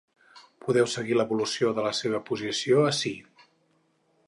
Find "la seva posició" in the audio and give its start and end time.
1.89-2.83